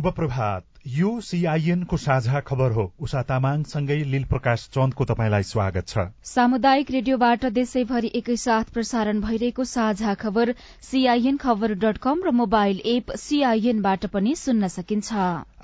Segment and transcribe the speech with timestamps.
[0.00, 5.88] शुभ प्रभात यो सीआईएन को साझा खबर हो। उषा तामाङसँगै लील प्रकाश चन्दको तपाईँलाई स्वागत
[5.88, 12.80] छ। सामुदायिक रेडियोबाट देशैभरि एकैसाथ प्रसारण भइरहेको साझा खबर सीआईएन खबर डट कम र मोबाइल
[12.86, 15.12] एप सीआईएनबाट पनि सुन्न सकिन्छ।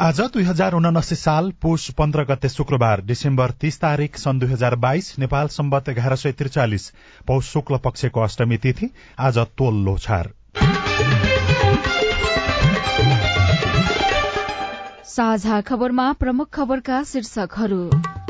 [0.02, 4.82] आज दुई हजार उनासी साल पुष पन्ध्र गते शुक्रबार डिसेम्बर तीस तारीक सन् दुई हजार
[4.84, 6.90] बाइस नेपाल सम्बत एघार सय त्रिचालिस
[7.26, 10.35] पौष शुक्ल पक्षको अष्टमी तिथि आज तोल लोछार
[15.16, 17.78] साझा खबरमा प्रमुख खबरका शीर्षकहरू।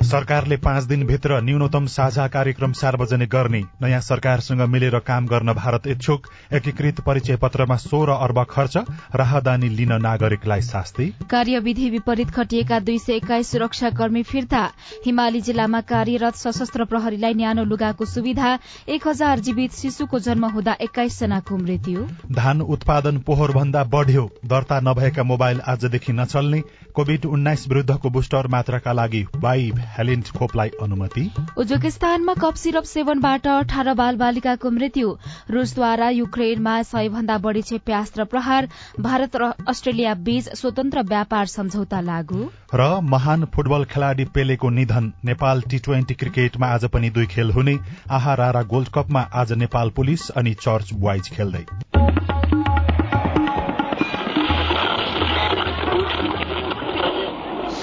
[0.07, 6.29] सरकारले पाँच दिनभित्र न्यूनतम साझा कार्यक्रम सार्वजनिक गर्ने नयाँ सरकारसँग मिलेर काम गर्न भारत इच्छुक
[6.55, 8.77] एकीकृत परिचय पत्रमा सोह्र अर्ब खर्च
[9.15, 14.63] राहदानी लिन नागरिकलाई शास्ति। कार्यविधि विपरीत खटिएका दुई सय एक्काइस सुरक्षाकर्मी फिर्ता।
[15.07, 18.59] हिमाली जिल्लामा कार्यरत सशस्त्र प्रहरीलाई न्यानो लुगाको सुविधा
[18.89, 24.81] एक हजार जीवित शिशुको जन्म हुँदा एक्काइस जनाको मृत्यु। धान उत्पादन पोहोर भन्दा बढ़्यो। दर्ता
[24.83, 26.63] नभएका मोबाइल आजदेखि नचल्ने।
[26.95, 33.93] कोविड उन्नाइस विरूद्धको बुस्टर मात्राका लागि वाइ हेलिन्ट खोपलाई अनुमति। उज्वेकिस्तानमा कप सिरप सेवनबाट अठार
[33.95, 35.17] बाल बालिकाको मृत्यु।
[35.51, 38.69] रूसद्वारा युक्रेनमा सय भन्दा बढ़ी क्षेप्यास्त्र प्रहार।
[39.01, 45.63] भारत र अस्ट्रेलिया बीच स्वतन्त्र व्यापार सम्झौता लागू। र महान फुटबल खेलाड़ी पेलेको निधन। नेपाल
[45.71, 47.79] टी ट्वेन्टी क्रिकेटमा आज पनि दुई खेल हुने।
[48.11, 51.65] आहा रारा गोल्ड कपमा आज नेपाल पुलिस अनि चर्च बोइज खेल्दै।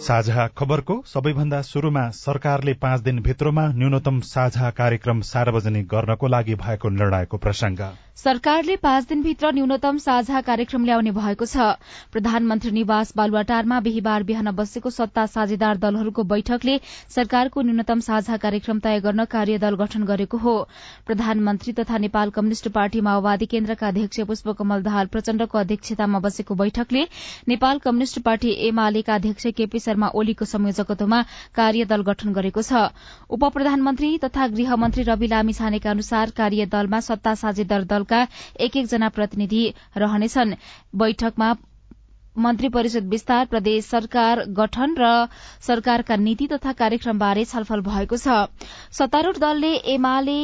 [0.00, 7.36] साझा खबरको सबैभन्दा शुरूमा सरकारले पाँच दिनभित्रमा न्यूनतम साझा कार्यक्रम सार्वजनिक गर्नको लागि भएको निर्णयको
[7.38, 7.80] प्रसंग
[8.16, 11.66] सरकारले पाँच दिनभित्र न्यूनतम साझा कार्यक्रम ल्याउने भएको छ।
[12.12, 16.74] प्रधानमन्त्री निवास बालुवाटारमा बिहिबार बिहान बसेको सत्ता साझेदार दलहरूको बैठकले
[17.10, 20.54] सरकारको न्यूनतम साझा कार्यक्रम तय गर्न कार्यदल गठन गरेको हो।
[21.06, 27.06] प्रधानमन्त्री तथा नेपाल कम्युनिष्ट पार्टी माओवादी केन्द्रका अध्यक्ष पुष्पकमल दाहाल प्रचण्डको अध्यक्षतामा बसेको बैठकले
[27.48, 31.22] नेपाल कम्युनिष्ट पार्टी एमालेका अध्यक्ष केपी शर्मा ओलीको संयोजकत्वमा
[31.54, 32.86] कार्यदल गठन गरेको छ।
[33.30, 38.26] उप प्रधानमन्त्री तथा गृहमन्त्री रवि लामी छानेका अनुसार कार्यदलमा सत्ता साझेदार दल दलका
[38.60, 39.64] एक एकजना प्रतिनिधि
[39.96, 40.54] रहनेछन्।
[40.96, 41.48] बैठकमा
[42.36, 45.06] मन्त्री परिषद विस्तार प्रदेश सरकार गठन र
[45.60, 48.46] सरकारका नीति तथा कार्यक्रमबारे छलफल भएको छ।
[48.92, 50.38] सत्तारूढ़ दलले एमाले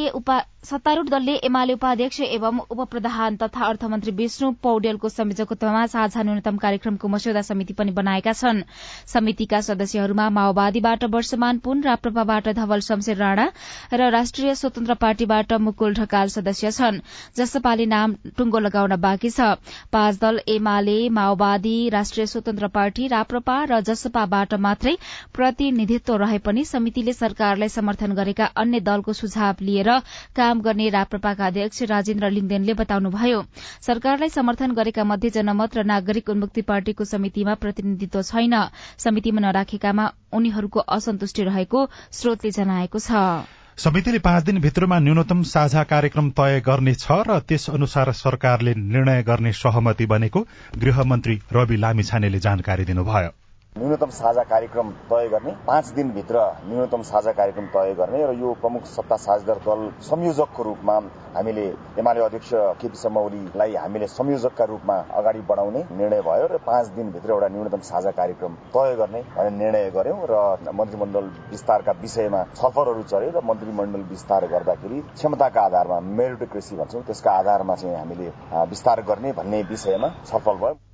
[0.67, 7.09] सत्तारूढ़ दलले एमाले उपाध्यक्ष एवं उप प्रधान तथा अर्थमन्त्री विष्णु पौडेलको संयोजकत्वमा साझा न्यूनतम कार्यक्रमको
[7.09, 8.63] मस्यौदा समिति पनि बनाएका छन्।
[9.07, 13.47] समितिका सदस्यहरूमा माओवादीबाट वर्षमान पुन राप्रपाबाट धवल शमशेर राणा
[13.95, 16.99] र राष्ट्रिय स्वतन्त्र पार्टीबाट मुकुल ढकाल सदस्य छन्
[17.37, 19.55] जसपाले नाम टुङ्गो लगाउन बाँकी छ।
[19.93, 24.97] पाँच दल एमाले माओवादी राष्ट्रिय स्वतन्त्र पार्टी राप्रपा र जसपाबाट मात्रै
[25.33, 29.95] प्रतिनिधित्व रहे पनि समितिले सरकारलाई समर्थन गरेका अन्य दलको सुझाव लिएर
[30.37, 33.41] काम काम गर्ने राप्रपाका अध्यक्ष राजेन्द्र लिङदेनले बताउनुभयो
[33.83, 38.55] सरकारलाई समर्थन गरेका मध्ये जनमत र नागरिक उन्मुक्ति पार्टीको समितिमा प्रतिनिधित्व छैन।
[38.97, 43.45] समितिमा नराखेकामा उनीहरूको असन्तुष्टि रहेको स्रोतले जनाएको छ।
[43.77, 50.07] समितिले पाँच दिनभित्रमा न्यूनतम साझा कार्यक्रम तय गर्नेछ र त्यस अनुसार सरकारले निर्णय गर्ने सहमति
[50.09, 50.47] बनेको
[50.81, 53.46] गृहमन्त्री रवि लामिछानेले जानकारी दिनुभयो।
[53.79, 58.85] न्यूनतम साझा कार्यक्रम तय गर्ने पाँच दिनभित्र न्यूनतम साझा कार्यक्रम तय गर्ने र यो प्रमुख
[58.87, 60.95] सत्ता साझेदार दल संयोजकको रूपमा
[61.35, 61.67] हामीले
[62.01, 62.51] एमाले अध्यक्ष
[62.81, 67.81] केपी शर्मा ओलीलाई हामीले संयोजकका रूपमा अगाडि बढाउने निर्णय भयो र पाँच दिनभित्र एउटा न्यूनतम
[67.91, 69.23] साझा कार्यक्रम तय गर्ने
[69.59, 76.77] निर्णय गर्यौं र मन्त्रीमण्डल विस्तारका विषयमा छलफलहरू चल्यो र मन्त्रीमण्डल विस्तार गर्दाखेरि क्षमताका आधारमा मेरिटोक्रेसी
[76.77, 78.33] भन्छौँ त्यसका आधारमा चाहिँ हामीले
[78.73, 80.86] विस्तार गर्ने भन्ने विषयमा छलफल भयो।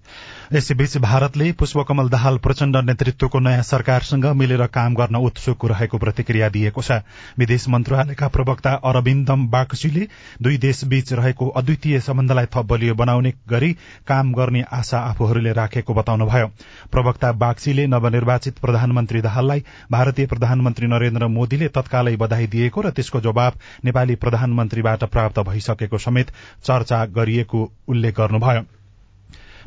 [0.52, 6.82] यसैबीच भारतले पुष्पकमल दाहाल प्रचण्ड नेतृत्वको नयाँ सरकारसँग मिलेर काम गर्न उत्सुक रहेको प्रतिक्रिया दिएको
[6.82, 6.98] छ।
[7.38, 10.06] विदेश मन्त्रालयका प्रवक्ता अरविन्दम बागचीले
[10.42, 13.72] दुई देशबीच रहेको अद्वितीय सम्बन्धलाई थप बलियो बनाउने गरी
[14.04, 16.46] काम गर्ने आशा आफूहरूले राखेको बताउनुभयो।
[16.92, 23.58] प्रवक्ता बागचीले नवनिर्वाचित प्रधानमन्त्री दाहाललाई भारतीय प्रधानमन्त्री नरेन्द्र मोदीले तत्कालै बधाई दिएको र त्यसको जवाब
[23.84, 28.81] नेपाली प्रधानमन्त्रीबाट प्राप्त भइसकेको समेत चर्चा गरिएको उल्लेख गर्नुभयो।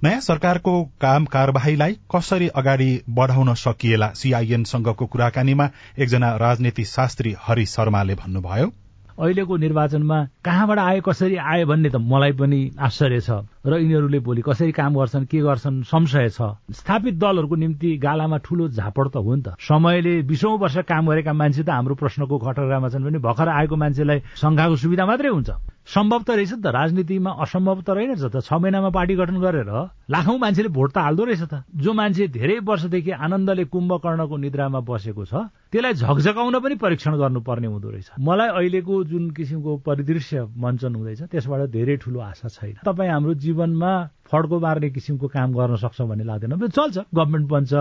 [0.03, 5.69] नयाँ सरकारको काम कार्यवाहीलाई कसरी अगाडि बढ़ाउन सकिएला सीआईएनसँगको कुराकानीमा
[5.99, 8.71] एकजना राजनीति शास्त्री हरि शर्माले भन्नुभयो।
[9.15, 14.41] अहिलेको निर्वाचनमा कहाँबाट आयो कसरी आयो भन्ने त मलाई पनि आश्चर्य छ र यिनीहरूले भोलि
[14.43, 16.41] कसरी काम गर्छन् के गर्छन् संशय छ।
[16.75, 21.33] स्थापित दलहरूको निम्ति गालामा ठूलो झापड त हो नि त। समयले बिसौं वर्ष काम गरेका
[21.33, 25.49] मान्छे त हाम्रो प्रश्नको कटघरामा छन् भने भर्खर आएको मान्छेलाई शंखाको सुविधा मात्रै हुन्छ।
[25.85, 29.69] सम्भव त रहेछ त। राजनीतिमा असम्भव त रहेनछ त। छ महिनामा पार्टी गठन गरेर
[30.09, 35.23] लाखौं मान्छेले भोट त हाल्दो रहेछ त। जो मान्छे धेरै वर्षदेखि आनन्दले कुम्भकर्णको निद्रामा बसेको
[35.29, 35.33] छ
[35.69, 41.61] त्यसलाई झकझकाउन पनि परीक्षण गर्नुपर्ने हुँदो रहेछ। मलाई अहिलेको जुन किसिमको परिदृश्य मञ्चन हुँदैछ त्यसबाट
[41.69, 43.91] धेरै ठूलो आशा छैन। तपाईँ हाम्रो जीवनमा
[44.25, 47.73] फड्को मार्ने किसिमको काम गर्न सक्छ भन्ने लाग्दैन। चल्छ गभर्मेन्ट बन्छ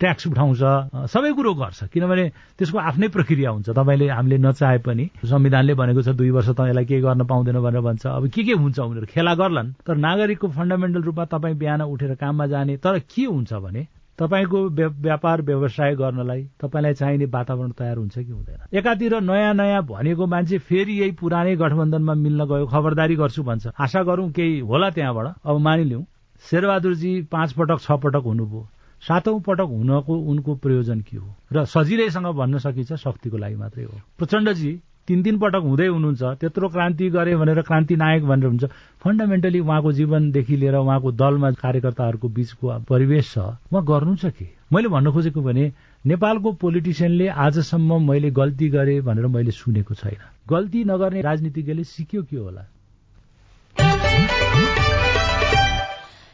[0.00, 0.62] ट्याक्स उठाउँछ
[1.06, 2.24] सबै कुरो गर्छ। किनभने
[2.58, 6.84] त्यसको आफ्नै प्रक्रिया हुन्छ। तपाईँले हामीले नचाहे पनि संविधानले भनेको छ दुई वर्ष त यसलाई
[6.84, 9.06] केही गर्न पाउँदैन भनेर भन्छ। अब के के हुन्छ उनीहरू?
[9.06, 13.86] खेला गर्लान्। तर नागरिकको फन्डामेन्टल रूपमा तपाईँ बिहान उठेर काममा जाने तर के हुन्छ भने
[14.18, 14.58] तपाईँको
[15.02, 20.58] व्यापार व्यवसाय गर्नलाई तपाईँलाई चाहिने वातावरण तयार हुन्छ कि हुँदैन। एकातिर नयाँ नयाँ भनेको मान्छे
[20.58, 25.58] फेरि यही पुरानै गठबन्धनमा मिल्न गयो खबरदारी गर्छु भन्छ। आशा गरौँ केही होला त्यहाँबाट। अब
[25.58, 26.04] मानिलिउँ
[26.44, 28.66] शेरबहादुरजी पाँच पटक छ पटक हुनुभयो।
[29.02, 31.28] सातौं पटक हुनको उनको प्रयोजन के हो?
[31.52, 34.72] र सजिलैसँग भन्न सकिन्छ शक्तिको लागि मात्रै हो। प्रचण्डजी
[35.08, 38.64] तीन तीन पटक हुँदै हुनुहुन्छ त्यत्रो क्रान्ति गरे भनेर क्रान्ति नायक भनेर हुन्छ।
[39.04, 44.46] फन्डामेन्टली उहाँको जीवनदेखि लिएर उहाँको दलमा कार्यकर्ताहरूको बीचको परिवेश छ। उहाँ गर्नु छ के?
[44.72, 45.72] मैले भन्न खोजेको भने
[46.06, 52.36] नेपालको पोलिटिसियनले आजसम्म मैले गल्ती गरे भनेर मैले सुनेको छैन। गल्ती नगर्ने राजनीतिज्ञले सिक्यो के
[52.36, 52.64] होला?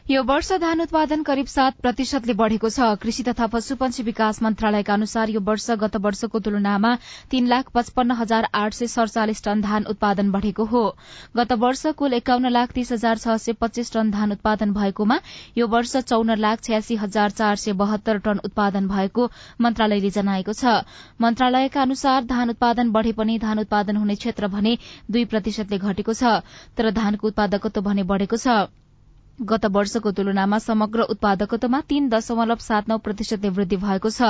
[0.09, 5.29] यो वर्ष धान उत्पादन करिब सात प्रतिशतले बढ़ेको छ। कृषि तथा पशुपन्छी विकास मन्त्रालयका अनुसार
[5.29, 6.95] यो वर्ष गत वर्षको तुलनामा
[7.31, 10.81] तीन लाख पचपन्न हजार आठ सय सड़चालिस टन धान उत्पादन बढ़ेको हो।
[11.37, 15.19] गत वर्ष कुल एकाउन्न लाख तीस हजार छ सय पच्चीस टन धान उत्पादन भएकोमा
[15.57, 19.29] यो वर्ष चौन्न लाख छयासी हजार चार सय बहत्तर टन उत्पादन भएको
[19.61, 20.75] मन्त्रालयले जनाएको छ।
[21.21, 24.77] मन्त्रालयका अनुसार धान उत्पादन बढ़े पनि धान उत्पादन हुने क्षेत्र भने
[25.11, 26.37] दुई प्रतिशतले घटेको छ
[26.77, 28.61] तर धानको उत्पादकत्व भने बढ़ेको छ।
[29.41, 34.29] गत वर्षको तुलनामा समग्र उत्पादकत्वमा तीन दशमलव सात नौ प्रतिशतले वृद्धि भएको छ।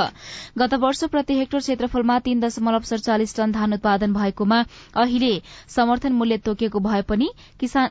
[0.57, 4.59] गत वर्ष प्रति हेक्टर क्षेत्रफलमा तीन दशमलव सड़चालिस टन धान उत्पादन भएकोमा
[4.95, 5.33] अहिले
[5.69, 7.29] समर्थन मूल्य तोकिएको भए पनि
[7.59, 7.89] किसान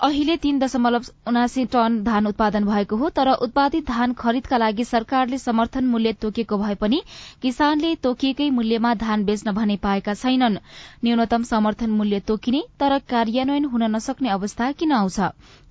[0.00, 5.38] अहिले तीन दशमलव उनासी टन धान उत्पादन भएको हो तर उत्पादित धान खरिदका लागि सरकारले
[5.38, 7.00] समर्थन मूल्य तोकेको भए पनि
[7.42, 10.58] किसानले तोकिएकै मूल्यमा धान बेच्न भने पाएका छैनन्।
[11.04, 15.20] न्यूनतम समर्थन मूल्य तोकिने तर कार्यान्वयन हुन नसक्ने अवस्था किन आउँछ?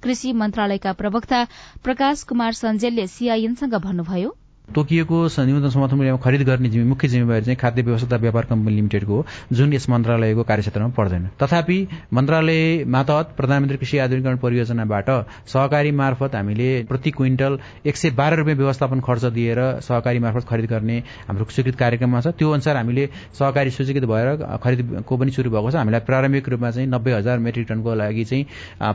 [0.03, 1.45] कृषि मन्त्रालयका प्रवक्ता
[1.83, 4.35] प्रकाश कुमार सञ्जेलले सीआईएनसँग भन्नुभयो।
[4.73, 9.73] तोकिएको न्यूनतम समर्थन मूल्यमा खरिद गर्ने मुख्य जिम्मेवारी चाहिँ खाद्य व्यवस्था व्यापार कम्पनी लिमिटेडको जुन
[9.73, 11.77] यस मन्त्रालयको कार्यक्षेत्रमा पर्दैन। तथापि
[12.13, 15.09] मन्त्रालय मातहत प्रधानमन्त्री कृषि आधुनिकरण परियोजनाबाट
[15.47, 20.65] सहकारी मार्फत हामीले प्रति क्विन्टल एक सय बाह्र रुपियाँ व्यवस्थापन खर्च दिएर सहकारी मार्फत खरिद
[20.69, 20.97] गर्ने
[21.27, 23.09] हाम्रो स्वीकृत कार्यक्रममा छ। त्यो अनुसार हामीले
[23.39, 27.67] सहकारी सूचीकृत भएर खरिदको पनि सुरु भएको छ। हामीलाई प्रारम्भिक रूपमा चाहिँ नब्बे हजार मेट्रिक
[27.69, 28.45] टनको लागि चाहिँ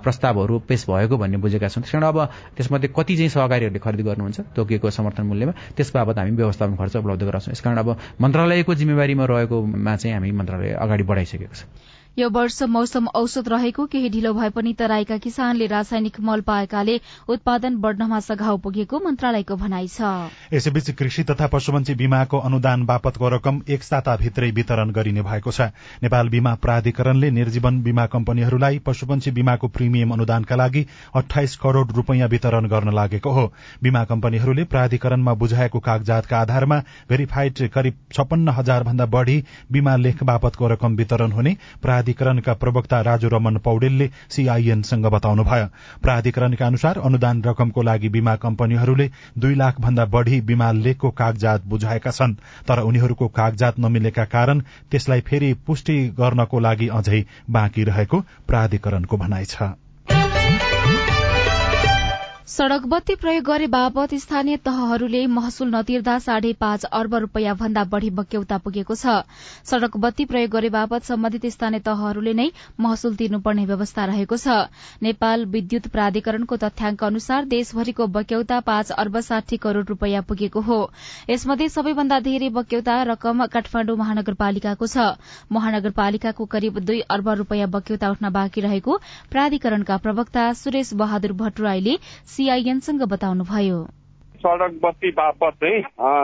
[0.04, 2.18] प्रस्तावहरू पेश भएको भन्ने बुझेका छौँ। त्यस अब
[2.56, 5.52] त्यसमध्ये कति चाहिँ सहकारीहरूले खरिद गर्नुहुन्छ तोकिएको समर्थन मूल्यमा?
[5.76, 7.88] त्यस बाबत हामी व्यवस्थापन खर्च उपलब्ध गराउँछौँ। यसकारण अब
[8.20, 11.64] मन्त्रालयको जिम्मेवारीमा रहेकोमा चाहिँ हामी मन्त्रालय अगाडि बढाइसकेको छ।
[12.18, 16.98] यो वर्ष मौसम औसत रहेको केही ढिलो भए पनि तराईका किसानले रासायनिक मल पाएकाले
[17.28, 20.00] उत्पादन बढ़नमा सघाउ पुगेको मन्त्रालयको भनाइ छ।
[20.52, 25.70] यसैबीच कृषि तथा पशुपन्छी बीमाको अनुदान बापतको रकम एक साताभित्रै वितरण गरिने भएको छ।
[26.02, 32.66] नेपाल बीमा प्राधिकरणले निर्जीवन बीमा कम्पनीहरूलाई पशुपन्छी बीमाको प्रिमियम अनुदानका लागि अठाइस करोड़ रूपियाँ वितरण
[32.66, 33.46] गर्न लागेको हो।
[33.82, 39.42] बीमा कम्पनीहरूले प्राधिकरणमा बुझाएको कागजातका आधारमा भेरिफाइड करिब छपन्न हजार भन्दा बढ़ी
[39.72, 41.56] बीमा लेख बापतको रकम वितरण हुने
[42.12, 45.66] प्राधिकरणका प्रवक्ता राजु रमन पौडेलले सीआईएनसँग बताउनुभयो।
[46.02, 52.10] प्राधिकरणका अनुसार अनुदान रकमको लागि बीमा कम्पनीहरूले दुई लाख भन्दा बढ़ी बीमा लेखको कागजात बुझाएका
[52.10, 52.34] छन्
[52.68, 59.44] तर उनीहरूको कागजात नमिलेका कारण त्यसलाई फेरि पुष्टि गर्नको लागि अझै बाँकी रहेको प्राधिकरणको भनाइ
[59.44, 59.70] छ।
[62.50, 68.08] सड़क बत्ती प्रयोग गरे बापत स्थानीय तहहरूले महसुल नतिर्दा साढे पाँच अर्ब रूपियाँ भन्दा बढ़ी
[68.10, 69.12] बक्यौता पुगेको छ।
[69.70, 74.56] सड़क बत्ती प्रयोग गरे बापत सम्बन्धित स्थानीय तहहरूले नै महसुल तिर्नुपर्ने व्यवस्था रहेको छ।
[75.02, 80.80] नेपाल विद्युत प्राधिकरणको तथ्याङ्क अनुसार देशभरिको बक्यौता पाँच अर्ब साठी करोड़ रूपियाँ पुगेको हो।
[81.30, 85.06] यसमध्ये सबैभन्दा धेरै बक्यौता रकम काठमाण्डु महानगरपालिकाको छ।
[85.52, 91.98] महानगरपालिकाको करिब दुई अर्ब रूपियाँ बक्यौता उठ्न बाँकी रहेको प्राधिकरणका प्रवक्ता सुरेश बहादुर भट्टराईले
[92.40, 93.78] सीआईएनसँग बताउनुभयो।
[94.40, 95.82] सडक बत्ती बापत चाहिँ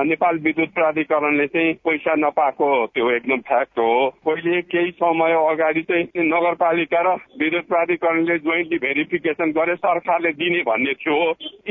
[0.08, 6.24] नेपाल विद्युत प्राधिकरणले चाहिँ पैसा नपाएको त्यो एकदम फ्याक्ट हो। पहिले केही समय अगाडि चाहिँ
[6.26, 11.18] नगरपालिका र विद्युत प्राधिकरणले जोइन्टली भेरिफिकेसन गरे सरकारले दिने भन्ने थियो।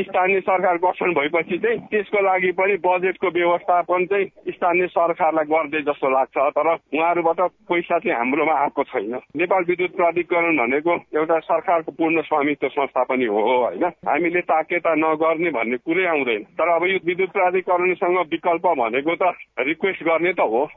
[0.05, 6.09] स्थानीय सरकार गठन भएपछि चाहिँ त्यसको लागि पनि बजेटको व्यवस्थापन चाहिँ स्थानीय सरकारलाई गर्दै जस्तो
[6.09, 7.39] लाग्छ। तर उहाँहरूबाट
[7.71, 13.25] पैसा चाहिँ हाम्रोमा आएको छैन। नेपाल विद्युत प्राधिकरण भनेको एउटा सरकारको पूर्ण स्वामित्व संस्था पनि
[13.25, 13.85] हो होइन?
[14.07, 20.03] हामीले ताकेता नगर्ने भन्ने कुरै आउँदैन। तर अब यो विद्युत प्राधिकरणसँग विकल्प भनेको त रिक्वेस्ट
[20.03, 20.67] गर्ने त हो।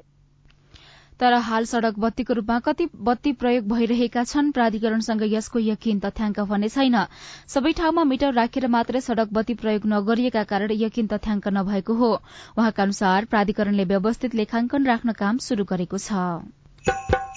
[1.20, 6.68] तर हाल सड़क बत्तीको रूपमा कति बत्ती प्रयोग भइरहेका छन् प्राधिकरणसँग यसको यकिन तथ्याङ्क भने
[6.68, 6.96] छैन।
[7.48, 12.12] सबै ठाउँमा मिटर राखेर मात्रै सड़क बत्ती प्रयोग नगरिएका कारण यकिन तथ्याङ्क नभएको हो।
[12.58, 17.27] उहाँका अनुसार प्राधिकरणले व्यवस्थित लेखाङ्कन राख्न काम शुरू गरेको छ।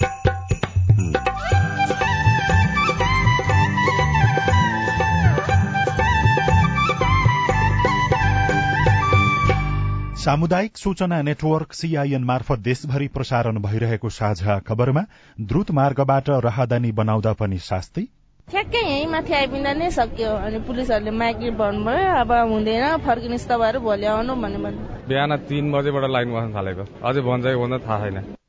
[10.22, 15.02] सामुदायिक सूचना नेटवर्क सीआईएन मार्फत देशभरि प्रसारण भइरहेको साझा खबरमा
[15.40, 18.02] द्रुत मार्गबाट राहदानी बनाउँदा पनि शास्ति।
[18.48, 24.34] ठ्याक्कै यहीँ माथि नै सक्यो अनि पुलिसहरूले माइकी भन्नुभयो अब हुँदैन फर्किनुहोस् तपाईँहरू भोलि आउनु
[24.44, 28.41] भन्यो भने बिहान तिन बजेबाट लाइन बस्न थालेको। अझै भन्छ भन्दा थाहा छैन।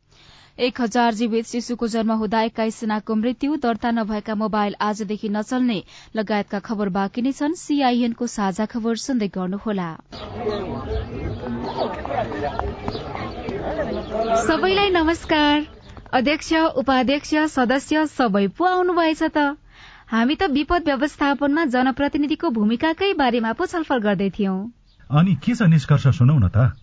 [0.58, 5.78] एक हजार जीवित शिशुको जन्म हुँदा एक्काइस जनाको मृत्यु दर्ता नभएका मोबाइल आजदेखि नचल्ने
[6.16, 9.88] लगायतका खबर बाँकी नै छन्। सीआईएनको साझा खबर सुन्दै गर्नुहोला।
[14.44, 15.66] सबैलाई नमस्कार।
[16.14, 19.58] अध्यक्ष उपाध्यक्ष सदस्य सबै पो आउनुभएछ त?
[20.14, 24.58] हामी त विपद व्यवस्थापनमा जनप्रतिनिधिको भूमिकाकै बारेमा पो छलफल गर्दै थियौं।
[25.10, 26.83] अनि के छ निष्कर्ष सुनौ न त?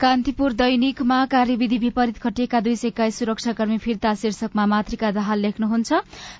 [0.00, 5.92] कान्तिपुर दैनिकमा कार्यविधि विपरीत खटिएका दुई सय एक्काइस सुरक्षाकर्मी फिर्ता शीर्षकमा मातृका दाहाल लेख्नुहुन्छ।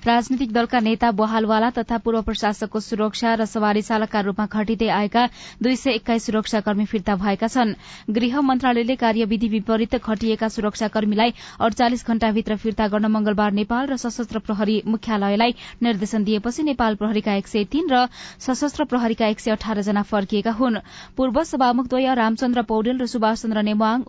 [0.07, 5.25] राजनीतिक दलका नेता बहालवाला तथा पूर्व प्रशासकको सुरक्षा र सवारी चालकका रूपमा खटिँदै आएका
[5.59, 7.73] दुई सय एक्काइस सुरक्षाकर्मी फिर्ता भएका छन्।
[8.09, 14.81] गृह मन्त्रालयले कार्यविधि विपरीत खटिएका सुरक्षाकर्मीलाई अडचालिस घण्टाभित्र फिर्ता गर्न मंगलबार नेपाल र सशस्त्र प्रहरी
[14.87, 18.07] मुख्यालयलाई निर्देशन दिएपछि नेपाल प्रहरीका एक सय तीन र
[18.39, 20.79] सशस्त्र प्रहरीका एक सय अठार जना फर्किएका हुन्।
[21.19, 24.03] पूर्व सभामुखद्वय रामचन्द्र पौडेल र सुभाष चन्द्र नेवाङ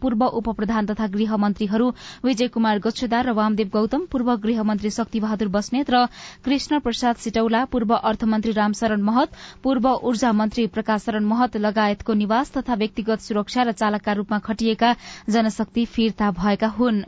[0.00, 1.90] पूर्व उप प्रधान तथा गृह मन्त्रीहरू
[2.24, 6.00] विजय कुमार गच्छुदार र वामदेव गौतम पूर्व गृह मन्त्री शक्ति बहादुर बस्नेत र
[6.44, 12.52] कृष्ण प्रसाद सिटौला पूर्व अर्थमन्त्री रामशरण महत पूर्व ऊर्जा मन्त्री प्रकाश शरण महत लगायतको निवास
[12.56, 14.94] तथा व्यक्तिगत सुरक्षा र चालकका रूपमा खटिएका
[15.30, 17.02] जनशक्ति फिर्ता भएका हुन्।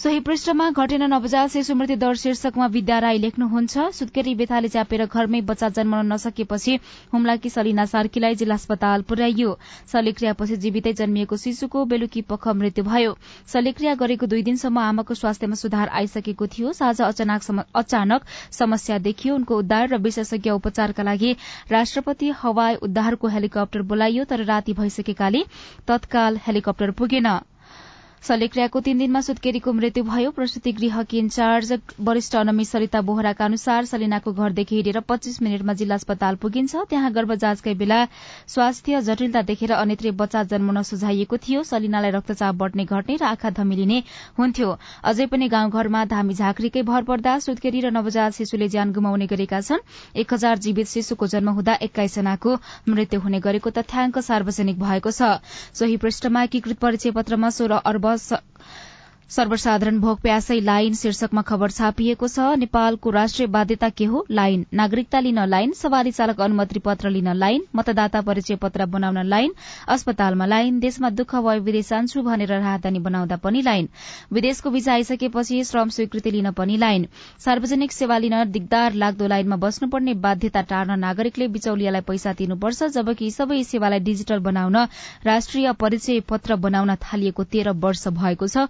[0.00, 5.40] सोही पृष्ठमा घटेन नवजात शिशु मृत्यु दर शीर्षकमा विद्या राई लेख्नुहुन्छ। सुत्केरी बेथाले च्यापेर घरमै
[5.50, 6.76] बच्चा जन्माउन नसकेपछि
[7.12, 9.50] हुम्लाकी सलिना सार्कीलाई जिल्ला अस्पताल पुर्याइयो।
[9.92, 13.12] शल्यक्रियापछि जीवितै जन्मिएको शिशुको बेलुकी पख मृत्यु भयो।
[13.52, 19.88] शल्यक्रिया गरेको दुई दिनसम्म आमाको स्वास्थ्यमा सुधार आइसकेको थियो। साझ अचानक समस्या देखियो। उनको उद्धार
[19.88, 21.36] र विशेषज्ञ उपचारका लागि
[21.76, 25.44] राष्ट्रपति हवाई उद्धारको हेलिकप्टर बोलाइयो तर राति भइसकेकाले
[25.86, 27.32] तत्काल हेलिकप्टर पुगेन।
[28.22, 34.32] शल्यक्रियाको तीन दिनमा सुत्केरीको मृत्यु भयो। प्रसूति गृहकी इन्चार्ज वरिष्ठ अनमी सरिता बोहराका अनुसार सलिनाको
[34.32, 38.04] घरदेखि हिँडेर पच्चीस मिनटमा जिल्ला अस्पताल पुगिन्छ। त्यहाँ गर्भ जाँचकै बेला
[38.46, 44.02] स्वास्थ्य जटिलता देखेर अनेत्री बच्चा जन्माउन सुझाइएको थियो। सलिनालाई रक्तचाप बढ्ने घट्ने र आँखा धमिलिने
[44.38, 44.68] हुन्थ्यो।
[45.04, 49.80] अझै पनि गाउँघरमा धामी झाँक्रीकै भर पर्दा सुत्केरी र नवजात शिशुले ज्यान गुमाउने गरेका छन्।
[50.14, 55.40] एक हजार जीवित शिशुको जन्म हुँदा एक्काइसजनाको मृत्यु हुने गरेको तथ्याङ्क सार्वजनिक भएको छ।
[55.72, 58.32] सोही पृष्ठमा एकीकृत परिचय पत्रमा सोह्र अर्ब बस
[59.30, 64.24] सर्वसाधारण भोग प्यासै लाइन शीर्षकमा खबर छापिएको छ नेपालको राष्ट्रिय बाध्यता के हो?
[64.30, 69.52] लाइन। नागरिकता लिन लाइन सवारी चालक अनुमति पत्र लिन लाइन मतदाता परिचय पत्र बनाउन लाइन
[69.88, 73.88] अस्पतालमा लाइन देशमा दुःख भयो विदेश जान्छु भनेर राहदानी बनाउँदा पनि लाइन।
[74.32, 77.06] विदेशको भिजा आइसकेपछि श्रम स्वीकृति लिन पनि लाइन।
[77.46, 83.62] सार्वजनिक सेवा लिन दिगदार लाग्दो लाइनमा बस्नुपर्ने बाध्यता टार्न नागरिकले बिचौलियालाई पैसा तिर्नुपर्छ जबकि सबै
[83.70, 84.76] सेवालाई डिजिटल बनाउन
[85.24, 88.68] राष्ट्रिय परिचय पत्र बनाउन थालिएको तेह्र वर्ष भएको छ।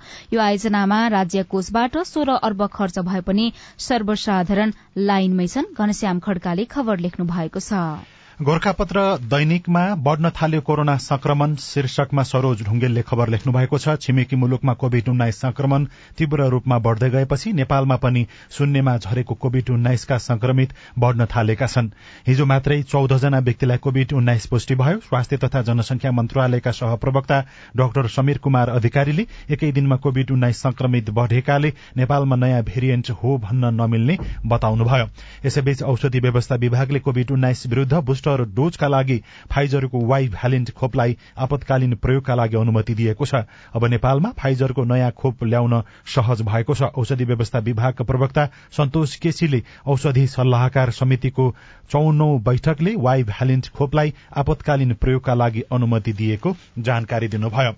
[0.51, 3.51] आयोजनामा राज्य कोषबाट सोह्र अर्ब खर्च भए पनि
[3.89, 4.73] सर्वसाधारण
[5.11, 12.23] लाइनमै छन्। घनश्याम खड्काले खबर लेख्नु भएको छ। गोर्खापत्र दैनिकमा बढ़न थाल्यो कोरोना संक्रमण शीर्षकमा
[12.23, 15.85] सरोज ढुङ्गेलले खबर लेख्नु भएको छ। छिमेकी मुलुकमा कोविड उन्नाइस संक्रमण
[16.19, 21.91] तीव्र रूपमा बढ़दै गएपछि नेपालमा पनि शून्यमा झरेको कोविड उन्नाइसका संक्रमित बढ़न थालेका छन्।
[22.29, 27.41] हिजो मात्रै चौधजना व्यक्तिलाई कोविड उन्नाइस पुष्टि भयो। स्वास्थ्य तथा जनसंख्या मन्त्रालयका सहप्रवक्ता
[27.77, 33.75] डाक्टर समीर कुमार अधिकारीले एकै दिनमा कोविड उन्नाइस संक्रमित बढ़ेकाले नेपालमा नयाँ भेरिएन्ट हो भन्न
[33.83, 35.07] नमिल्ने बताउनुभयो।
[35.45, 39.17] यसैबीच औषधि व्यवस्था विभागले कोविड उन्नाइस विरूद्ध बुस्टर बुस्टर डोजका लागि
[39.51, 43.35] फाइजरको वाइ भ्यालेन्ट खोपलाई आपतकालीन प्रयोगका लागि अनुमति दिएको छ।
[43.75, 49.63] अब नेपालमा फाइजरको नयाँ खोप ल्याउन सहज भएको छ। औषधि व्यवस्था विभागका प्रवक्ता सन्तोष केसीले
[49.87, 51.55] औषधि सल्लाहकार समितिको
[51.91, 57.75] चौनौ बैठकले वाइ भ्यालेन्ट खोपलाई आपतकालीन प्रयोगका लागि अनुमति दिएको जानकारी दिनुभयो।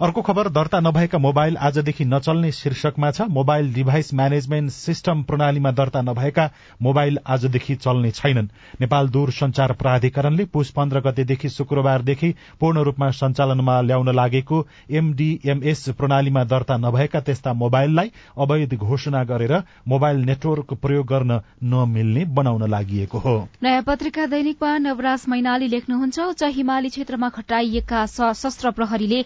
[0.00, 6.00] अर्को खबर दर्ता नभएका मोबाइल आजदेखि नचल्ने शीर्षकमा छ। मोबाइल डिभाइस म्यानेजमेन्ट सिस्टम प्रणालीमा दर्ता
[6.02, 6.44] नभएका
[6.82, 8.48] मोबाइल आजदेखि चल्ने छैनन्।
[8.80, 16.44] नेपाल दूर संचार प्राधिकरणले पुष पन्ध्र गतेदेखि शुक्रबारदेखि पूर्ण रूपमा सञ्चालनमा ल्याउन लागेको एमडीएमएस प्रणालीमा
[16.44, 19.56] दर्ता नभएका त्यस्ता मोबाइललाई अवैध घोषणा गरेर
[19.88, 26.42] मोबाइल नेटवर्क प्रयोग गर्न नमिल्ने बनाउन लागि हो। नयाँ पत्रिका दैनिकमा नवराज मैनाली लेख्नुहुन्छ उच्च
[26.52, 29.24] हिमाली क्षेत्रमा खटाइएका सशस्त्र प्रहरीले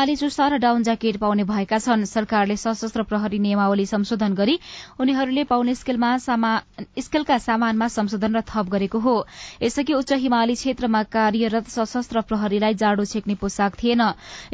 [0.00, 4.56] हिमाली जुस्ता र डाउन ज्याकेट पाउने भएका छन्। सरकारले सशस्त्र प्रहरी नियमावली संशोधन गरी
[4.96, 9.14] उनीहरूले पाउने स्केलका सामानमा संशोधन र थप गरेको हो।
[9.60, 14.00] यसअघि उच्च हिमाली क्षेत्रमा कार्यरत सशस्त्र प्रहरीलाई जाडो छेक्ने पोसाक थिएन।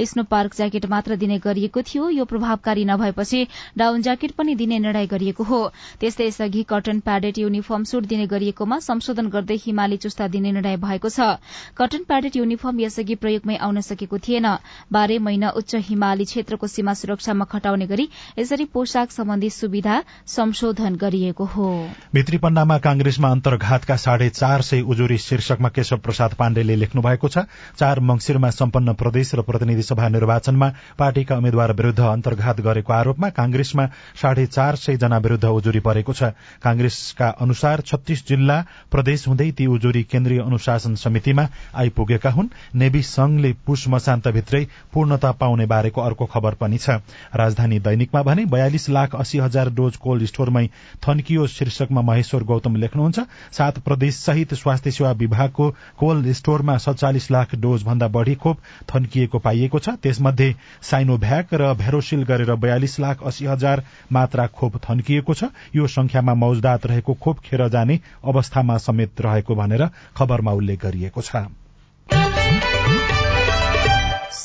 [0.03, 3.47] स्नो पार्क ज्याकेट मात्र दिने गरिएको थियो। यो प्रभावकारी नभएपछि
[3.79, 5.61] डाउन ज्याकेट पनि दिने निर्णय गरिएको हो।
[6.03, 11.09] त्यस्तै यसअघि कटन प्याडेट युनिफर्म सूट दिने गरिएकोमा संशोधन गर्दै हिमाली चुस्ता दिने निर्णय भएको
[11.09, 11.39] छ।
[11.79, 14.47] कटन प्याडेट युनिफर्म यसअघि प्रयोगमै आउन सकेको थिएन।
[14.93, 21.44] बाह्रै महिना उच्च हिमाली क्षेत्रको सीमा सुरक्षामा खटाउने गरी यसरी पोशाक सम्बन्धी सुविधा संशोधन गरिएको
[21.44, 21.68] हो।
[22.14, 27.44] भित्री पन्नामा कांग्रेसमा अन्तर्घातका साढे चार सय उजुरी शीर्षकमा केशव प्रसाद पाण्डेले लेख्नु भएको छ
[27.77, 30.68] चार मंगिरमा सम्पन्न प्रदेश र प्रतिनिधि सभा निर्वाचनमा
[30.99, 36.33] पार्टीका उम्मेद्वार विरूद्ध अन्तर्घात गरेको आरोपमा कांग्रेसमा साढे चार सय जना विरूद्ध उजुरी परेको छ।
[36.64, 38.59] कांग्रेसका अनुसार छत्तीस जिल्ला
[38.90, 41.46] प्रदेश हुँदै ती उजुरी केन्द्रीय अनुशासन समितिमा
[41.77, 46.91] आइपुगेका हुन्। नेवी संघले पुष मसान्तभित्रै पूर्णता पाउने बारेको अर्को खबर पनि छ।
[47.35, 50.67] राजधानी दैनिकमा भने बयालिस लाख अस्सी हजार डोज कोल्ड स्टोरमै
[51.09, 53.21] थन्कियो शीर्षकमा महेश्वर गौतम लेख्नुहुन्छ
[53.53, 58.59] सात प्रदेश सहित स्वास्थ्य सेवा विभागको कोल्ड स्टोरमा सत्तालिस लाख डोज भन्दा बढ़ी खोप
[58.95, 65.35] थन्किएको पाइएको छ। त्यसमध्ये साइनोभ्याक र भेरोसिल गरेर बयालिस लाख अस्सी हजार मात्रा खोप थन्किएको
[65.35, 69.87] छ। यो संख्यामा मौजदात रहेको खोप खेर जाने अवस्थामा समेत रहेको भनेर
[70.17, 71.66] खबरमा उल्लेख गरिएको छ।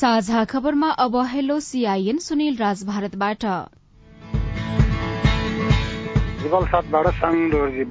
[0.02, 3.44] साझा खबरमा अब हेलो सीआईएन सुनिल राज भारतबाट।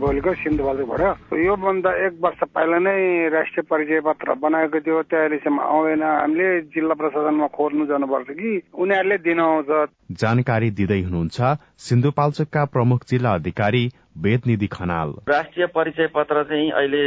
[0.01, 2.95] बोलेको सिन्धुपाल्चोकबाट योभन्दा एक वर्ष पहिला नै
[3.31, 8.51] राष्ट्रिय परिचय पत्र बनाएको थियो त्यो अहिलेसम्म आउँदैन। हामीले जिल्ला प्रशासनमा खोज्नु जानुपर्छ कि?
[8.75, 9.69] उनीहरूले दिनाउँछ
[10.21, 11.37] जानकारी दिँदै हुनुहुन्छ
[11.87, 13.83] सिन्धुपाल्चोकका प्रमुख जिल्ला अधिकारी
[14.19, 17.03] वेदनिधि खनाल। राष्ट्रिय परिचय पत्र चाहिँ अहिले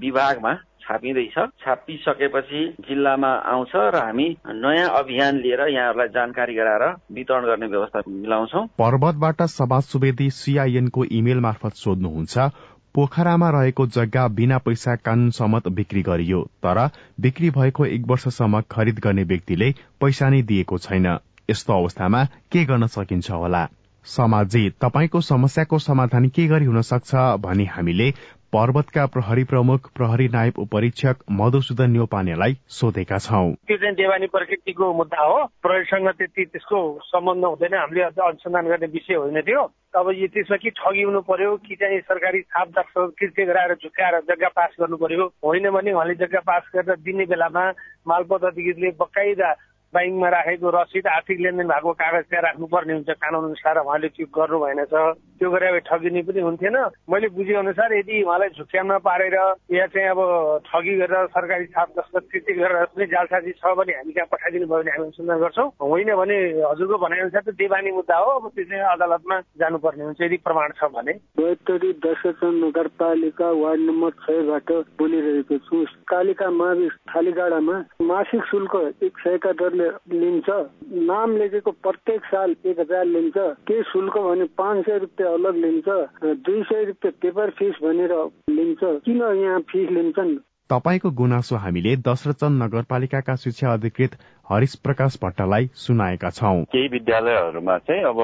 [0.00, 0.52] विभागमा
[0.90, 8.02] छापिँदैछ। छापिसकेपछि जिल्लामा आउँछ र हामी नयाँ अभियान लिएर यहाँहरूलाई जानकारी गराएर वितरण गर्ने व्यवस्था
[8.08, 12.50] मिलाउँछौ। पर्वतबाट सभा सुवेदी सीआईएनको इमेल मार्फत सोध्नुहुन्छ
[12.94, 16.78] पोखरामा रहेको जग्गा बिना पैसा कानून सम्मत बिक्री गरियो तर
[17.20, 21.06] बिक्री भएको एक वर्षसम्म खरिद गर्ने व्यक्तिले पैसा नै दिएको छैन।
[21.50, 23.68] यस्तो अवस्थामा के गर्न सकिन्छ होला?
[24.06, 28.10] समाजी तपाईँको समस्याको समाधान के गरी हुन सक्छ भनी हामीले
[28.52, 35.22] पर्वतका प्रहरी प्रमुख प्रहरी नायब उपरीक्षक मधुसूदन न्यौपानेलाई सोधेका छौं। त्यो चाहिँ देवानी प्रकृतिको मुद्दा
[35.22, 35.38] हो?
[35.62, 36.78] प्रहरीसँग त्यति त्यसको
[37.14, 39.62] सम्बन्ध हुँदैन। हामीले अनुसन्धान गर्ने विषय होइन थियो
[39.94, 41.56] अब यो त्यसमा कि ठगी हुनु पर्यो?
[41.62, 45.24] कि चाहिँ सरकारी छाप कृत्य गराएर झुकाएर जग्गा पास गर्नु पर्यो?
[45.46, 47.64] होइन भने उहाँले जग्गा पास गरेर दिने बेलामा
[48.08, 49.54] मालपोत अधिकृतले बकाइदा
[49.94, 54.58] ब्याङ्कमा राखेको रसिद आर्थिक लेनदेन भएको कागज त्यहाँ राख्नुपर्ने हुन्छ कानुन अनुसार उहाँले त्यो गर्नु
[54.60, 54.94] भएन छ
[55.40, 56.76] त्यो गरे ठगिने पनि हुन्थेन।
[57.10, 59.34] मैले बुझे अनुसार यदि उहाँलाई झुक्याउन पारेर
[59.72, 60.20] या चाहिँ अब
[60.68, 64.78] ठगी गरेर सरकारी छाप दस्तखत कृति गरेर कुनै जालसाजी छ भने हामी कहाँ पठाइदिनु भयो
[64.78, 68.84] भने हामी अनुसन्धान गर्छौँ। होइन भने हजुरको भनाइअनुसार त देवानी मुद्दा हो। अब त्यो चाहिँ
[68.94, 75.84] अदालतमा जानुपर्ने हुन्छ यदि प्रमाण छ भने। बैतडी दशरथन नगरपालिका वार्ड नम्बर छबाट बोलिरहेको छु।
[76.06, 79.79] कालिका मावि थालीगाडामा मासिक शुल्क एक सयका दरले
[80.12, 80.46] लिन्छ।
[80.92, 85.88] नाम लेखेको प्रत्येक साल एक हजार लिन्छ। के शुल्क भने पाँच सय रुपियाँ अलग लिन्छ।
[86.24, 88.14] दुई सय रुपियाँ पेपर फिस भनेर
[88.50, 90.38] लिन्छ। किन यहाँ फिस लिन्छन्?
[90.70, 94.12] तपाईँको गुनासो हामीले दशरथन नगरपालिकाका शिक्षा अधिकृत
[94.50, 98.18] हरिश प्रकाश भट्टलाई सुनाएका छौं। केही विद्यालयहरूमा चाहिँ अब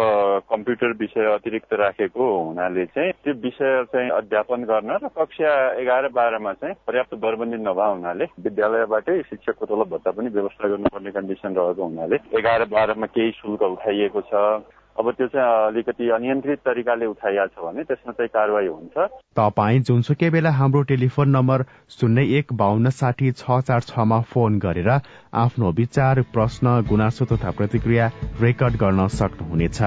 [0.51, 6.53] कम्प्युटर विषय अतिरिक्त राखेको हुनाले चाहिँ त्यो विषय चाहिँ अध्यापन गर्न र कक्षा एघार बाह्रमा
[6.63, 12.17] चाहिँ पर्याप्त बरबन्दी नभए हुनाले विद्यालयबाटै शिक्षकको तलब भत्ता पनि व्यवस्था गर्नुपर्ने कन्डिसन रहेको हुनाले
[12.39, 14.47] एघार बाह्रमा केही शुल्क उठाइएको छ।
[14.99, 18.97] अब त्यो चाहिँ अलिकति अनियन्त्रित तरिकाले उठाइएको छ भने त्यसमा चाहिँ कारवाही हुन्छ।
[19.37, 24.89] तपाईँ जुनसुकै बेला हाम्रो टेलिफोन नम्बर शून्य एक बान्न साठी छ चार छमा फोन गरेर
[25.37, 29.81] आफ्नो विचार प्रश्न गुनासो तथा प्रतिक्रिया रेकर्ड गर्न सक्नुहुनेछ।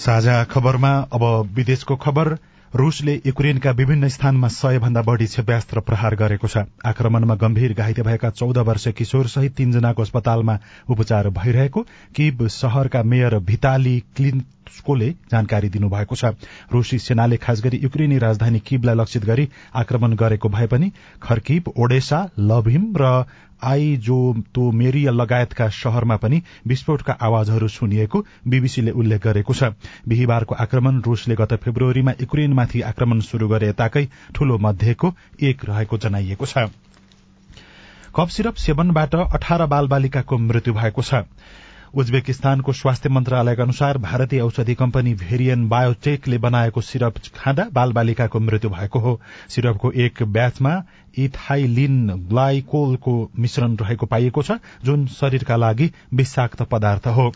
[0.00, 1.24] साझा खबरमा अब
[1.56, 2.34] विदेशको खबर।
[2.74, 8.30] रूसले युक्रेनका विभिन्न स्थानमा सय भन्दा बढ़ी क्षेप्यास्त्र प्रहार गरेको छ। आक्रमणमा गम्भीर घाइते भएका
[8.30, 11.82] चौध वर्ष किशोर सहित तीनजनाको अस्पतालमा उपचार भइरहेको
[12.14, 16.24] किब शहरका मेयर भिताली क्लिन्स्कोले जानकारी दिनुभएको छ।
[16.70, 22.28] रूसी सेनाले खास गरी युक्रेनी राजधानी किबलाई लक्षित गरी आक्रमण गरेको भए पनि खर्किब ओडेसा
[22.38, 23.24] लभिम र
[23.62, 29.72] आइजोतोमेरिया लगायतका शहरमा पनि विस्फोटका आवाजहरू सुनिएको बीबीसीले उल्लेख गरेको छ।
[30.08, 36.46] बिहिबारको आक्रमण रूसले गत फेब्रुअरीमा युक्रेनमाथि आक्रमण शुरू गरे यताकै ठूलो मध्येको एक रहेको जनाइएको
[36.46, 36.70] छ।
[38.16, 41.14] कप सिरप सेवनबाट अठार बाल बालिकाको मृत्यु भएको छ।
[41.94, 48.70] उज्बेकिस्तानको स्वास्थ्य मन्त्रालयका अनुसार भारतीय औषधि कम्पनी भेरियन बायोटेकले बनाएको सिरप खाँदा बाल बालिकाको मृत्यु
[48.70, 50.82] भएको हो। सिरपको एक ब्याचमा
[51.18, 57.32] इथाइलिन ग्लाइकोलको मिश्रण रहेको पाइएको छ जुन शरीरका लागि विषाक्त पदार्थ हो।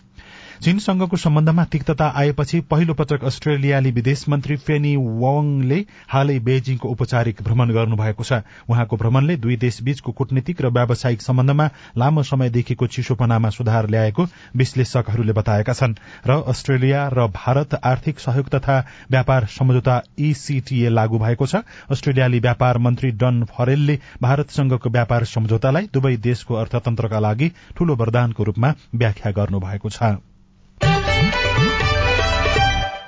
[0.62, 7.72] चीनसँगको सम्बन्धमा तिक्तता आएपछि पहिलो पटक अस्ट्रेलियाली विदेश मन्त्री फेनी वङले हालै बेजिङको औपचारिक भ्रमण
[7.74, 14.26] गर्नुभएको छ। उहाँको भ्रमणले दुई देशबीचको कूटनीतिक र व्यावसायिक सम्बन्धमा लामो समयदेखिको चिसोपनामा सुधार ल्याएको
[14.56, 15.94] विश्लेषकहरूले बताएका छन्
[16.26, 18.78] र अस्ट्रेलिया र भारत आर्थिक सहयोग तथा
[19.10, 26.16] व्यापार सम्झौता ईसीटीए लागू भएको छ। अस्ट्रेलियाली व्यापार मन्त्री डन फरेलले भारतसँगको व्यापार सम्झौतालाई दुवै
[26.22, 30.14] देशको अर्थतन्त्रका लागि ठूलो वरदानको रूपमा व्याख्या गर्नुभएको छ।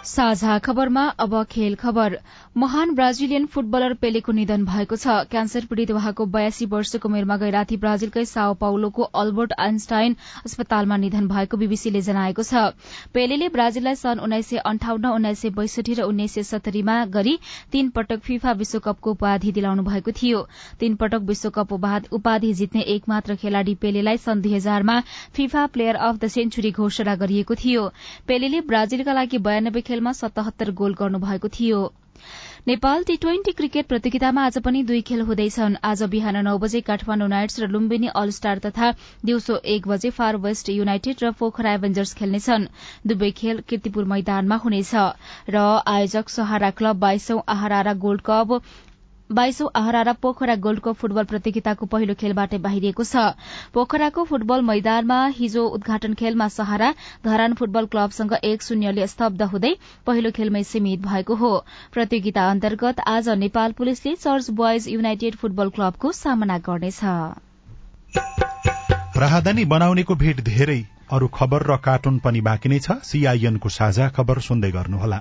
[0.07, 2.17] साझा खबरमा अब खेल खबर।
[2.57, 7.77] महान ब्राजिलियन फुटबलर पेलेको निधन भएको छ। क्यान्सर पीड़ित उहाँको बयासी वर्षको उमेरमा गई राति
[7.77, 10.15] ब्राजिलकै साओ पाउलोको अल्बर्ट आइन्स्टाइन
[10.47, 12.63] अस्पतालमा निधन भएको बीबीसीले जनाएको छ।
[13.15, 17.35] पेलेले ब्राजिललाई सन् उन्नाइस सय अन्ठाउन्न उन्नाइस सय बैसठी र उन्नाइस सय सत्तरीमा गरी
[17.73, 20.47] तीन पटक फिफा विश्वकपको उपाधि दिलाउनु भएको थियो।
[20.79, 21.73] तीन पटक विश्वकप
[22.13, 25.01] उपाधि जित्ने एकमात्र खेलाड़ी पेलेलाई सन् दुई हजारमा
[25.35, 27.91] FIFA player of the century घोषणा गरिएको थियो।
[28.29, 31.81] पेलेले ब्राजिलका लागि बयानब्बे खेलमा सतहत्तर गोल गर्नुभएको थियो।
[32.69, 37.27] नेपाल टी ट्वेन्टी क्रिकेट प्रतियोगितामा आज पनि दुई खेल हुँदैछन्। आज बिहान नौ बजे काठमाण्डु
[37.27, 38.91] नाइट्स र लुम्बिनी अल स्टार तथा
[39.25, 42.67] दिउँसो एक बजे फार वेस्ट युनाइटेड र पोखरा एभेन्जर्स खेल्नेछन्।
[43.07, 44.95] दुवै खेल किर्तिपुर मैदानमा हुनेछ।
[45.51, 48.61] र आयोजक सहारा क्लब बाइसौं आहारा गोल्ड कप
[49.31, 53.23] बाइसौं आहारा पोखरा गोल्ड कप फुटबल प्रतियोगिताको पहिलो खेलबाट बाहिरिएको छ।
[53.75, 56.93] पोखराको फुटबल मैदानमा हिजो उद्घाटन खेलमा सहारा
[57.25, 59.73] धरान फुटबल क्लबसँग एक शून्यले स्तब्ध हुँदै
[60.07, 61.53] पहिलो खेलमै सीमित भएको हो।
[61.93, 67.01] प्रतियोगिता अन्तर्गत आज नेपाल पुलिसले चर्च बोइज युनाइटेड फुटबल क्लबको सामना गर्नेछ।
[69.19, 74.39] राहदानी बनाउनेको भेट धेरै अरू खबर र कार्टुन पनि बाँकी नै छ। सीआईएनको साझा खबर
[74.49, 75.21] सुन्दै गर्नुहोला।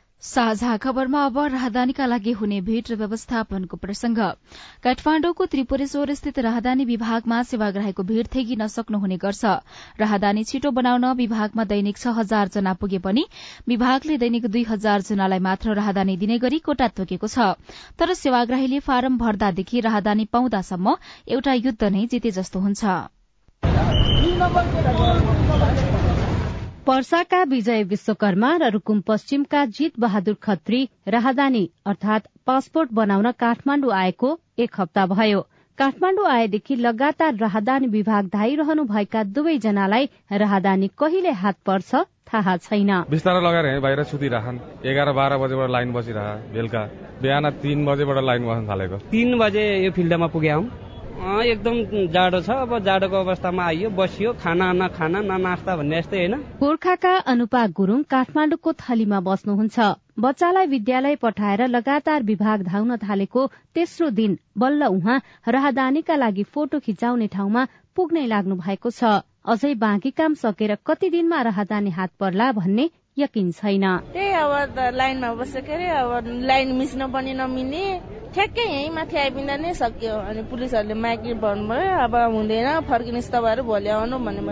[0.21, 4.17] साझा खबरमा अब राहदानीका लागि हुने भेट र व्यवस्थापनको प्रसंग।
[4.83, 9.43] काठमाण्डुको त्रिपुरेश्वर स्थित राहदानी विभागमा सेवाग्राहीको भीड़ थेगी नसक्नु हुने गर्छ।
[9.97, 13.25] राहदानी छिटो बनाउन विभागमा दैनिक छ हजार जना पुगे पनि
[13.67, 17.57] विभागले दैनिक दुई हजार जनालाई मात्र राहदानी दिने गरी कोटा तोकेको छ।
[17.97, 20.95] तर सेवाग्राहीले फारम भर्दादेखि राहदानी पाउँदासम्म
[21.29, 22.85] एउटा युद्ध नै जिते जस्तो हुन्छ।
[26.85, 34.29] पर्साका विजय विश्वकर्मा र रूकुम पश्चिमका जीत बहादुर खत्री राहदानी अर्थात पासपोर्ट बनाउन काठमाण्डु आएको
[34.57, 35.41] एक हप्ता भयो।
[35.77, 43.41] काठमाण्डु आएदेखि लगातार राहदानी विभाग धाइरहनु भएका दुवैजनालाई राहदानी कहिले हात पर्छ थाहा छैन। बिस्तारै
[43.45, 46.83] लगाएर बाहिर सुतिरहन् एघार बाह्र बजेबाट लाइन बसिरह बेलुका।
[47.21, 50.63] बिहान तिन बजेबाट लाइन बस्न थालेको। तिन बजे यो फिल्डमा पुग्यौँ
[51.21, 56.17] एकदम जाडो छ। अब जाडोको अवस्थामा आइयो बसियो खाना न खाना न नास्ता भन्ने यस्तै
[56.17, 59.77] होइन। गोर्खाका अनुपा गुरूङ काठमाडौँको थलीमा बस्नुहुन्छ।
[60.19, 67.27] बच्चालाई विद्यालय पठाएर लगातार विभाग धाउन थालेको तेस्रो दिन बल्ल उहाँ राहदानीका लागि फोटो खिचाउने
[67.27, 72.89] ठाउँमा पुग्नै लाग्नु भएको छ। अझै बाँकी काम सकेर कति दिनमा राहदानी हात पर्ला भन्ने
[73.17, 77.83] यकिन छैन। त्यही अब लाइनमा बसेको अब लाइन मिच्न पनि नमिल्ने।
[78.33, 83.89] ठ्याक्कै यहीँ माथि आइपुग्दा नै सक्यो। अनि पुलिसहरूले माइक भन्नुभयो अब हुँदैन फर्किनुहोस् तपाईँहरू भोलि
[83.91, 84.43] आउनु भन्यो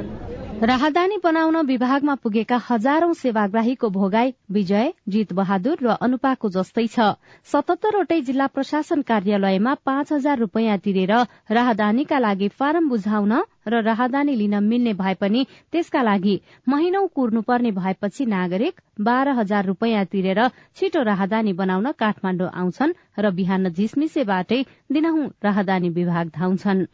[0.60, 7.16] राहदानी बनाउन विभागमा पुगेका हजारौं सेवाग्राहीको भोगाई विजय जित बहादुर र अनुपाको जस्तै छ।
[7.48, 11.14] सतहत्तरवटै जिल्ला प्रशासन कार्यालयमा पाँच हजार रूपियाँ तिरेर
[11.58, 13.34] राहदानीका लागि फारम बुझाउन
[13.72, 16.36] र राहदानी लिन मिल्ने भए पनि त्यसका लागि
[16.68, 20.42] महिनौ कुर्नुपर्ने भएपछि नागरिक बाह्र हजार रूपियाँ तिरेर
[20.76, 24.60] छिटो राहदानी बनाउन काठमाण्डु आउँछन् र बिहान झिसमिसेबाटै
[24.92, 26.86] दिनहुँ राहदानी विभाग धाउँछन्।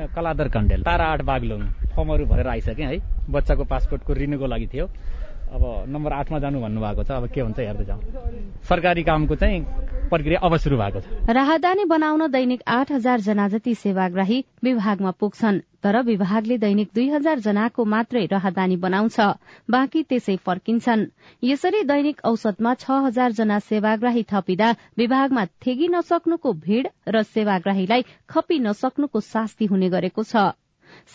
[1.95, 2.97] फर्महरू भरेर आइसके है।
[3.31, 4.87] बच्चाको पासपोर्टको रिन्युको लागि थियो।
[5.45, 8.01] अब नम्बर आठमा जानु भन्नुभएको छ। अब के हुन्छ हेर्दै जाउँ।
[8.67, 9.61] सरकारी कामको चाहिँ
[10.09, 15.59] प्रक्रिया अब सुरु भएको छ। राहदानी बनाउन दैनिक आठ हजार जना जति सेवाग्राही विभागमा पुग्छन्
[15.83, 19.19] तर विभागले दैनिक दुई हजार जनाको मात्रै राहदानी बनाउँछ।
[19.69, 21.05] बाँकी त्यसै फर्किन्छन्।
[21.43, 28.59] यसरी दैनिक औसतमा छ हजार जना सेवाग्राही थपिँदा विभागमा थेगी नसक्नुको भीड़ र सेवाग्राहीलाई खपी
[28.59, 30.57] नसक्नुको शास्ति हुने गरेको छ।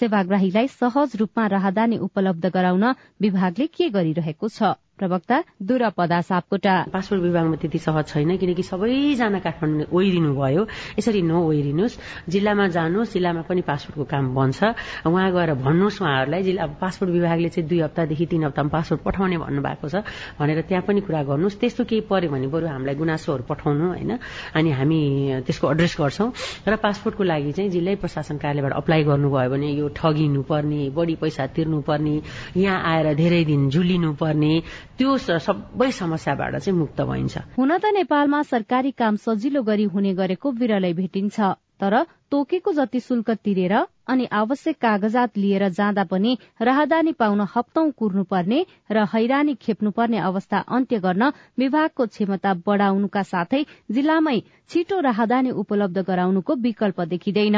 [0.00, 4.74] सेवाग्राहीलाई सहज रूपमा राहदानी उपलब्ध गराउन विभागले के गरिरहेको छ?
[5.00, 10.62] प्रवक्ता दुरपदा सापकोटा। पासपोर्ट विभागमा त्यति सहज छैन किनकि सबैजना काठमाडौँ ओइरिनु भयो
[11.00, 14.60] यसरी नओइरिनुहोस्। जिल्लामा जानुहोस् जिल्लामा पनि पासपोर्टको काम बन्छ।
[15.08, 19.88] उहाँ गएर भन्नुहोस् उहाँहरूलाई जिल्ला पासपोर्ट विभागले चाहिँ दुई हप्तादेखि तीन हप्तामा पासपोर्ट पठाउने भन्नुभएको
[19.88, 20.04] छ
[20.36, 24.12] भनेर त्यहाँ पनि कुरा गर्नुहोस्। त्यस्तो केही पर्यो भने बरु हामीलाई गुनासोहरू पठाउनु होइन?
[24.52, 25.00] अनि हामी
[25.48, 26.28] त्यसको एड्रेस गर्छौं।
[26.68, 31.46] र पासपोर्टको लागि चाहिँ जिल्लै प्रशासन कार्यालयबाट अप्लाई गर्नुभयो भने यो ठगिनु पर्ने बढी पैसा
[31.56, 32.14] तिर्नुपर्ने
[32.60, 34.52] यहाँ आएर धेरै दिन झुलिनु पर्ने
[34.98, 40.50] त्यो सबै समस्याबाट चाहिँ मुक्त भइन्छ। हुन त नेपालमा सरकारी काम सजिलो गरी हुने गरेको
[40.60, 41.40] विरलै भेटिन्छ
[41.80, 41.94] तर
[42.30, 43.74] तोकेको जति शुल्क तिरेर
[44.12, 48.58] अनि आवश्यक कागजात लिएर जाँदा पनि राहदानी पाउन हप्तौं कुर्नुपर्ने
[48.92, 54.36] र हैरानी खेप्नुपर्ने अवस्था अन्त्य गर्न विभागको क्षमता बढ़ाउनुका साथै जिल्लामै
[54.70, 57.56] छिटो राहदानी उपलब्ध गराउनुको विकल्प देखिँदैन।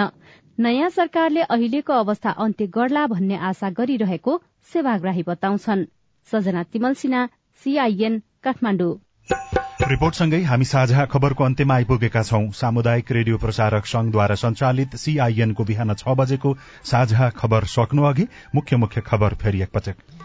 [0.58, 4.38] नयाँ सरकारले अहिलेको अवस्था अन्त्य गर्ला भन्ने आशा गरिरहेको
[4.72, 5.84] सेवाग्राही बताउँछन्।
[6.30, 7.26] सजना तिमल सिन्हा
[7.64, 8.94] सीआईएन काठमाडौँ।
[9.88, 16.14] रिपोर्टसँगै हामी साझा खबरको अन्त्यमा आइपुगेका छौं। सामुदायिक रेडियो प्रसारक संघद्वारा संचालित सीआईएनको बिहान छ
[16.16, 20.21] बजेको साझा खबर सक्नु अघि मुख्य मुख्य खबर फेरि एकपटक।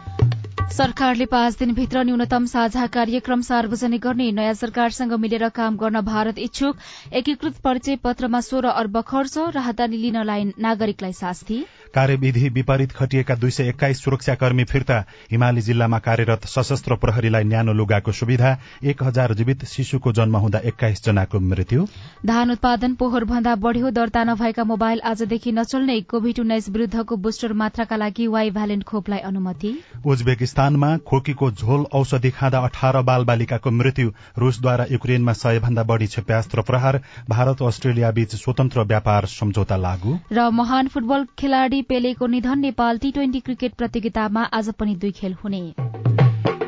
[0.78, 6.78] सरकारले पाँच दिनभित्र न्यूनतम साझा कार्यक्रम सार्वजनिक गर्ने नयाँ सरकारसँग मिलेर काम गर्न भारत इच्छुक।
[7.14, 11.64] एकीकृत परिचय पत्रमा सोह्र अर्ब खर्च राहदानी लिन नागरिकलाई शास्ति।
[11.96, 15.00] कार्यविधि विपरीत खटिएका दुई सय एक्काइस सुरक्षाकर्मी फिर्ता।
[15.32, 21.04] हिमाली जिल्लामा कार्यरत सशस्त्र प्रहरीलाई न्यानो लुगाको सुविधा। एक हजार जीवित शिशुको जन्म हुँदा एक्काइस
[21.06, 21.88] जनाको मृत्यु।
[22.26, 27.96] धान उत्पादन पोहोर भन्दा बढ़्यो दर्ता नभएका मोबाइल आजदेखि नचल्ने कोविड उन्नाइस विरूद्धको बुस्टर मात्राका
[27.96, 29.74] लागि वाइ भ्यालेन्ट खोपलाई अनुमति।
[30.06, 36.62] उज्बेकिस्तानमा खोकीको झोल औषधि खाँदा अठार बाल बालिकाको मृत्यु। रूसद्वारा युक्रेनमा सय भन्दा बढ़ी क्षेप्यास्त्र
[36.62, 42.98] प्रहार। भारत अस्ट्रेलिया बीच स्वतन्त्र व्यापार सम्झौता लागू। र महान फुटबल खेलाड़ी पेलेको निधन नेपाल
[42.98, 46.27] टी ट्वेन्टी क्रिकेट प्रतियोगितामा आज पनि दुई खेल हुने।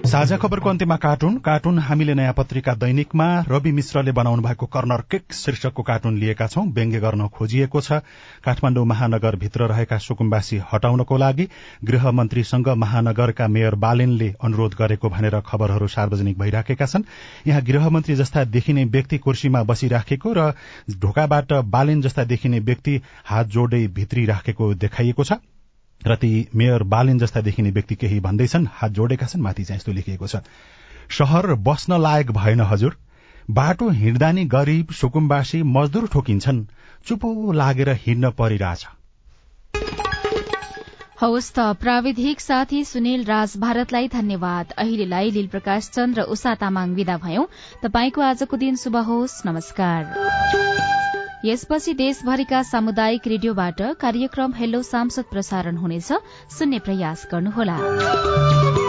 [0.10, 5.34] साझा खबरको अन्त्यमा कार्टुन। कार्टुन हामीले नयाँ पत्रिका दैनिकमा रवि मिश्रले बनाउनु भएको कर्नर किक
[5.34, 8.02] शीर्षकको कार्टुन लिएका छौं। व्यङ्ग्य गर्न खोजिएको छ।
[8.42, 11.48] काठमाण्डु महानगरभित्र रहेका सुकुम्बासी हटाउनको लागि
[11.86, 17.06] गृहमन्त्रीसँग महानगरका मेयर बालेनले अनुरोध गरेको भनेर खबरहरू सार्वजनिक भइराखेका छन्।
[17.48, 20.52] यहाँ गृहमन्त्री जस्ता देखिने व्यक्ति कुर्सीमा बसिराखेको र
[20.98, 25.42] ढोकाबाट बालेन जस्ता देखिने व्यक्ति हात जोड्दै भित्री राखेको देखाइएको छ।
[26.08, 29.92] र ती मेयर बालिन जस्ता देखिने व्यक्ति केही भन्दैछन् हात जोडेका छन् माथि चाहिँ यस्तो
[29.92, 30.36] लेखिएको छ।
[31.10, 32.98] शहर बस्न लायक भएन हजुर।
[33.52, 36.66] बाटो हिँड्दा नि गरीब सुकुम्बासी मजदुर ठोकिन्छन्।
[37.06, 38.88] चुपो लागेर हिँड्न परिरहेछ।
[41.22, 46.96] हवस् त प्राविधिक साथी सुनिल राज भारतलाई धन्यवाद। अहिलेलाई लील प्रकाश चन्द र उषा तामाङ
[46.96, 47.46] विदा भयौं।
[47.84, 50.59] तपाईँको आजको दिन शुभ होस्। नमस्कार।
[51.46, 56.12] यसपछि देशभरिका सामुदायिक रेडियोबाट कार्यक्रम हेलो सांसद प्रसारण हुनेछ।
[56.52, 58.89] सुन्ने प्रयास गर्नुहोला।